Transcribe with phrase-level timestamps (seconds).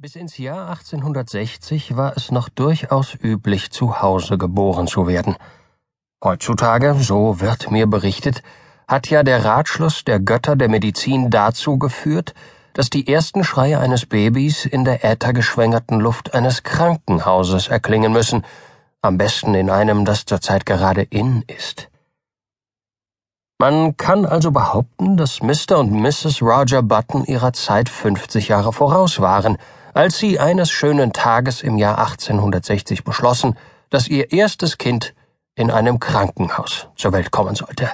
[0.00, 5.34] Bis ins Jahr 1860 war es noch durchaus üblich, zu Hause geboren zu werden.
[6.22, 8.44] Heutzutage, so wird mir berichtet,
[8.86, 12.34] hat ja der Ratschluss der Götter der Medizin dazu geführt,
[12.74, 18.44] dass die ersten Schreie eines Babys in der äthergeschwängerten Luft eines Krankenhauses erklingen müssen,
[19.02, 21.88] am besten in einem, das zurzeit gerade in ist.
[23.58, 25.80] Man kann also behaupten, dass Mr.
[25.80, 26.40] und Mrs.
[26.40, 29.58] Roger Button ihrer Zeit 50 Jahre voraus waren,
[29.94, 33.56] als sie eines schönen Tages im Jahr 1860 beschlossen,
[33.90, 35.14] dass ihr erstes Kind
[35.54, 37.90] in einem Krankenhaus zur Welt kommen sollte.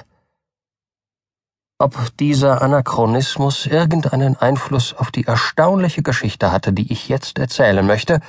[1.77, 8.21] Ob dieser Anachronismus irgendeinen Einfluss auf die erstaunliche Geschichte hatte, die ich jetzt erzählen möchte,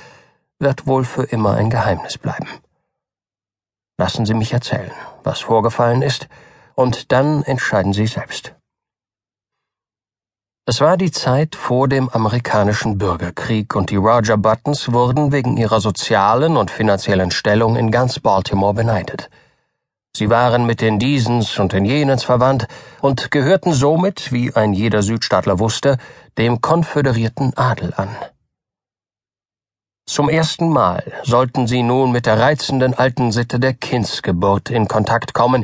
[0.59, 2.47] wird wohl für immer ein Geheimnis bleiben.
[3.97, 4.91] Lassen Sie mich erzählen,
[5.23, 6.27] was vorgefallen ist,
[6.75, 8.56] und dann entscheiden Sie selbst.
[10.69, 15.79] Es war die Zeit vor dem amerikanischen Bürgerkrieg und die Roger Buttons wurden wegen ihrer
[15.79, 19.29] sozialen und finanziellen Stellung in ganz Baltimore beneidet.
[20.13, 22.67] Sie waren mit den Diesens und den Jenens verwandt
[22.99, 25.97] und gehörten somit, wie ein jeder Südstaatler wusste,
[26.37, 28.09] dem konföderierten Adel an.
[30.05, 35.33] Zum ersten Mal sollten sie nun mit der reizenden alten Sitte der Kindsgeburt in Kontakt
[35.33, 35.63] kommen,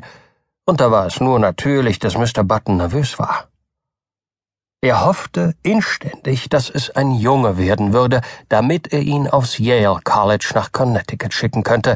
[0.66, 2.46] und da war es nur natürlich, dass Mr.
[2.46, 3.50] Button nervös war.
[4.84, 10.52] Er hoffte inständig, dass es ein Junge werden würde, damit er ihn aufs Yale College
[10.56, 11.96] nach Connecticut schicken könnte,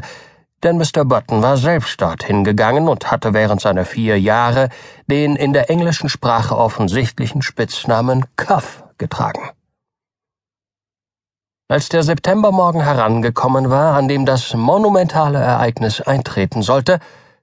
[0.62, 1.04] denn Mr.
[1.04, 4.70] Button war selbst dorthin gegangen und hatte während seiner vier Jahre
[5.06, 9.50] den in der englischen Sprache offensichtlichen Spitznamen Cuff getragen.
[11.68, 17.00] Als der Septembermorgen herangekommen war, an dem das monumentale Ereignis eintreten sollte,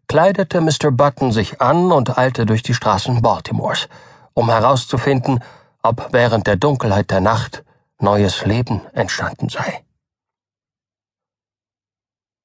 [0.08, 0.90] kleidete Mr.
[0.90, 3.88] Button sich an und eilte durch die Straßen Baltimores
[4.36, 5.44] um herauszufinden,
[5.82, 7.64] ob während der Dunkelheit der Nacht
[8.00, 9.82] neues Leben entstanden sei.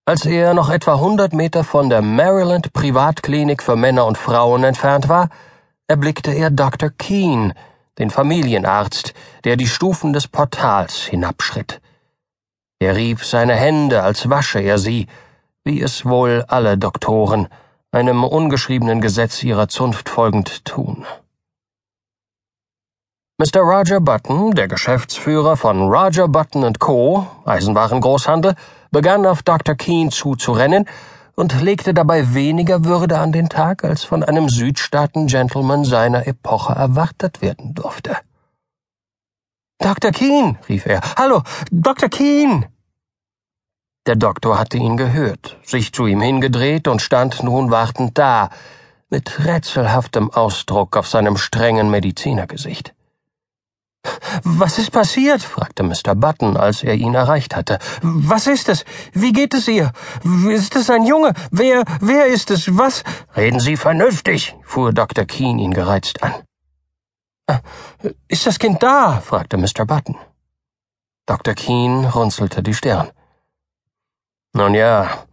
[0.07, 5.09] Als er noch etwa hundert Meter von der Maryland Privatklinik für Männer und Frauen entfernt
[5.09, 5.29] war,
[5.87, 6.91] erblickte er Dr.
[6.91, 7.55] Keene,
[7.99, 9.13] den Familienarzt,
[9.45, 11.81] der die Stufen des Portals hinabschritt.
[12.79, 15.07] Er rieb seine Hände, als wasche er sie,
[15.65, 17.49] wie es wohl alle Doktoren,
[17.93, 21.05] einem ungeschriebenen Gesetz ihrer Zunft folgend tun.
[23.41, 23.63] Mr.
[23.63, 28.55] Roger Button, der Geschäftsführer von Roger Button Co., Eisenwarengroßhandel,
[28.91, 29.75] begann auf Dr.
[29.77, 30.85] Keene zuzurennen
[31.37, 37.41] und legte dabei weniger Würde an den Tag, als von einem Südstaaten-Gentleman seiner Epoche erwartet
[37.41, 38.15] werden durfte.
[39.79, 40.11] Dr.
[40.11, 41.01] Keene, rief er.
[41.17, 41.41] Hallo,
[41.71, 42.11] Dr.
[42.11, 42.69] Keene!
[44.05, 48.51] Der Doktor hatte ihn gehört, sich zu ihm hingedreht und stand nun wartend da,
[49.09, 52.93] mit rätselhaftem Ausdruck auf seinem strengen Medizinergesicht.
[54.45, 55.43] Was ist passiert?
[55.43, 56.15] fragte Mr.
[56.15, 57.79] Button, als er ihn erreicht hatte.
[58.03, 58.85] Was ist es?
[59.13, 59.93] Wie geht es ihr?
[60.49, 61.35] Ist es ein Junge?
[61.51, 62.77] Wer, wer ist es?
[62.79, 63.05] Was?
[63.37, 65.25] Reden Sie vernünftig, fuhr Dr.
[65.25, 66.35] Keene ihn gereizt an.
[67.47, 67.59] Äh,
[68.29, 69.21] ist das Kind da?
[69.21, 69.85] fragte Mr.
[69.87, 70.17] Button.
[71.27, 71.55] Dr.
[71.55, 73.11] Keene runzelte die Stirn.
[74.53, 75.25] Nun ja,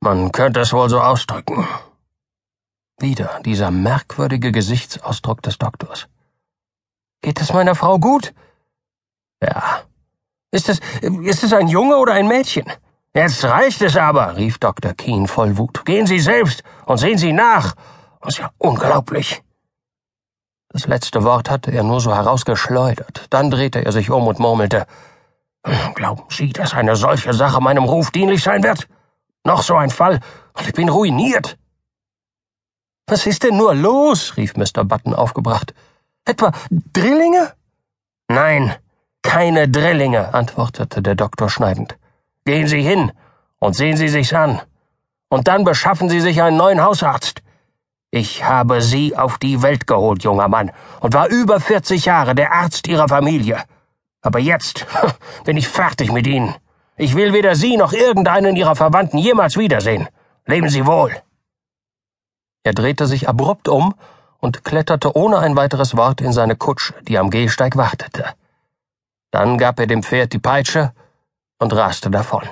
[0.00, 1.66] man könnte es wohl so ausdrücken.
[2.98, 6.08] Wieder dieser merkwürdige Gesichtsausdruck des Doktors.
[7.26, 8.32] Geht es meiner Frau gut?
[9.42, 9.80] Ja.
[10.52, 12.70] Ist es, ist es ein Junge oder ein Mädchen?
[13.14, 14.94] Jetzt reicht es aber, rief Dr.
[14.94, 15.84] Keene voll Wut.
[15.84, 17.74] Gehen Sie selbst und sehen Sie nach.
[18.20, 19.42] Das ist ja unglaublich.
[20.68, 23.26] Das letzte Wort hatte er nur so herausgeschleudert.
[23.30, 24.86] Dann drehte er sich um und murmelte,
[25.96, 28.86] Glauben Sie, dass eine solche Sache meinem Ruf dienlich sein wird?
[29.42, 30.20] Noch so ein Fall,
[30.56, 31.58] und ich bin ruiniert.
[33.08, 34.36] Was ist denn nur los?
[34.36, 34.84] rief Mr.
[34.84, 35.74] Button aufgebracht.
[36.26, 36.50] Etwa
[36.92, 37.52] Drillinge?
[38.28, 38.74] Nein,
[39.22, 41.96] keine Drillinge, antwortete der Doktor schneidend.
[42.44, 43.12] Gehen Sie hin
[43.60, 44.60] und sehen Sie sich's an.
[45.28, 47.42] Und dann beschaffen Sie sich einen neuen Hausarzt.
[48.10, 52.52] Ich habe Sie auf die Welt geholt, junger Mann, und war über 40 Jahre der
[52.52, 53.62] Arzt Ihrer Familie.
[54.20, 54.84] Aber jetzt
[55.44, 56.54] bin ich fertig mit Ihnen.
[56.96, 60.08] Ich will weder Sie noch irgendeinen Ihrer Verwandten jemals wiedersehen.
[60.44, 61.12] Leben Sie wohl.
[62.64, 63.94] Er drehte sich abrupt um
[64.46, 68.24] und kletterte ohne ein weiteres Wort in seine Kutsche, die am Gehsteig wartete.
[69.32, 70.92] Dann gab er dem Pferd die Peitsche
[71.58, 72.44] und raste davon.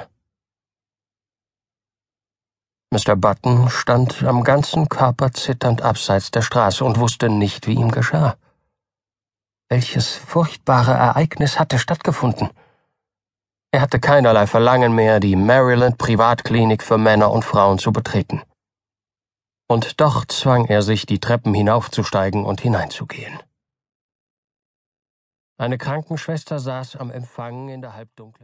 [2.91, 3.14] Mr.
[3.14, 8.35] Button stand am ganzen Körper zitternd abseits der Straße und wusste nicht, wie ihm geschah.
[9.69, 12.50] Welches furchtbare Ereignis hatte stattgefunden?
[13.70, 18.43] Er hatte keinerlei Verlangen mehr, die Maryland Privatklinik für Männer und Frauen zu betreten
[19.67, 23.39] und doch zwang er sich, die Treppen hinaufzusteigen und hineinzugehen.
[25.57, 28.43] Eine Krankenschwester saß am Empfang in der halbdunklen